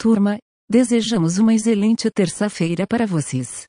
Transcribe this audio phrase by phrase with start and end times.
[0.00, 0.38] Turma,
[0.70, 3.66] desejamos uma excelente terça-feira para vocês.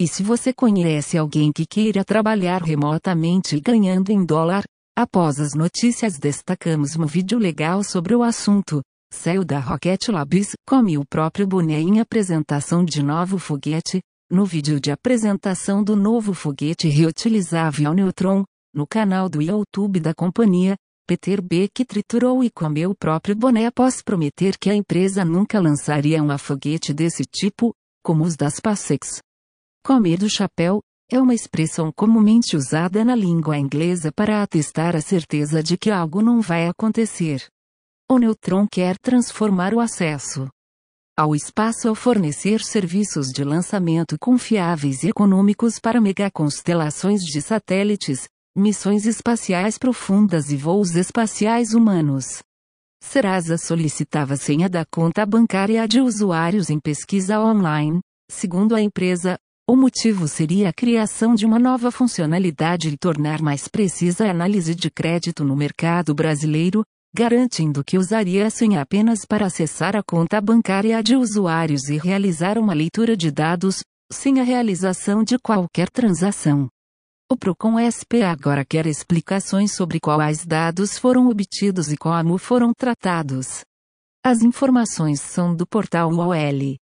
[0.00, 4.64] E se você conhece alguém que queira trabalhar remotamente ganhando em dólar,
[4.98, 8.82] após as notícias destacamos um vídeo legal sobre o assunto.
[9.12, 14.00] Céu da Rocket Labs come o próprio boné em apresentação de novo foguete.
[14.28, 18.42] No vídeo de apresentação do novo foguete reutilizável Neutron,
[18.74, 20.74] no canal do YouTube da companhia,
[21.10, 26.22] Peter Beck triturou e comeu o próprio boné após prometer que a empresa nunca lançaria
[26.22, 29.20] um foguete desse tipo, como os da SpaceX.
[29.84, 35.64] Comer do chapéu é uma expressão comumente usada na língua inglesa para atestar a certeza
[35.64, 37.44] de que algo não vai acontecer.
[38.08, 40.48] O Neutron quer transformar o acesso
[41.18, 49.06] ao espaço ao fornecer serviços de lançamento confiáveis e econômicos para megaconstelações de satélites, missões
[49.06, 52.42] espaciais profundas e voos espaciais humanos.
[53.02, 58.00] Serasa solicitava senha da conta bancária de usuários em pesquisa online.
[58.30, 63.68] Segundo a empresa, o motivo seria a criação de uma nova funcionalidade e tornar mais
[63.68, 66.82] precisa a análise de crédito no mercado brasileiro,
[67.14, 72.58] garantindo que usaria a senha apenas para acessar a conta bancária de usuários e realizar
[72.58, 76.68] uma leitura de dados, sem a realização de qualquer transação.
[77.32, 83.60] O Procon SP agora quer explicações sobre quais dados foram obtidos e como foram tratados.
[84.20, 86.76] As informações são do portal UOL.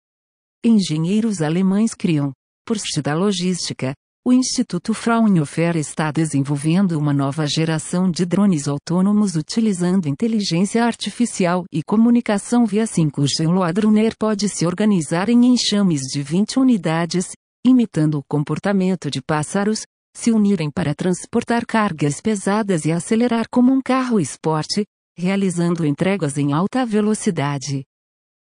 [0.65, 2.33] Engenheiros alemães criam,
[2.67, 3.93] por da logística,
[4.25, 11.83] o Instituto Fraunhofer está desenvolvendo uma nova geração de drones autônomos utilizando inteligência artificial e
[11.83, 13.47] comunicação via 5G.
[13.47, 17.33] O Loadrunner pode se organizar em enxames de 20 unidades,
[17.67, 19.83] imitando o comportamento de pássaros,
[20.15, 24.85] se unirem para transportar cargas pesadas e acelerar como um carro esporte,
[25.17, 27.85] realizando entregas em alta velocidade.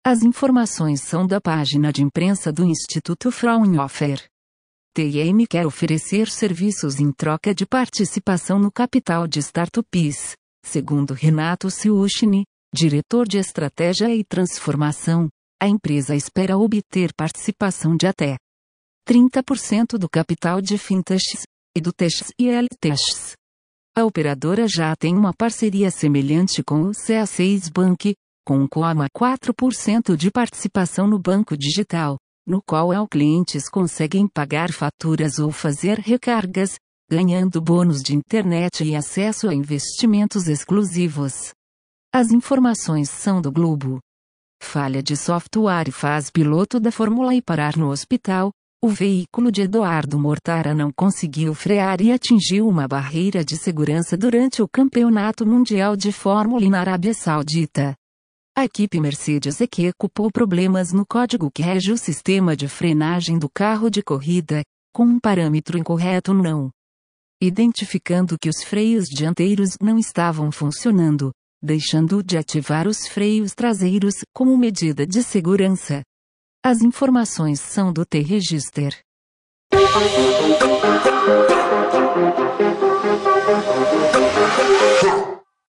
[0.06, 4.26] As informações são da página de imprensa do Instituto Fraunhofer.
[4.94, 12.46] TM quer oferecer serviços em troca de participação no capital de startups, segundo Renato Siushini,
[12.74, 15.30] diretor de estratégia e transformação.
[15.62, 18.38] A empresa espera obter participação de até
[19.08, 21.44] 30% do capital de fintechs,
[21.78, 23.34] EduTechs e LTechs.
[23.96, 31.06] A operadora já tem uma parceria semelhante com o C6 Bank, com 4% de participação
[31.06, 32.18] no banco digital,
[32.48, 36.80] no qual os clientes conseguem pagar faturas ou fazer recargas,
[37.12, 41.52] ganhando bônus de internet e acesso a investimentos exclusivos.
[42.12, 44.00] As informações são do Globo.
[44.64, 48.52] Falha de software faz piloto da Fórmula E parar no hospital,
[48.84, 54.62] o veículo de Eduardo Mortara não conseguiu frear e atingiu uma barreira de segurança durante
[54.62, 57.96] o Campeonato Mundial de Fórmula na Arábia Saudita.
[58.56, 63.50] A equipe Mercedes EQ culpou problemas no código que rege o sistema de frenagem do
[63.50, 64.62] carro de corrida,
[64.94, 66.70] com um parâmetro incorreto não.
[67.42, 71.32] Identificando que os freios dianteiros não estavam funcionando,
[71.64, 76.04] deixando de ativar os freios traseiros como medida de segurança.
[76.64, 79.00] As informações são do T-Register.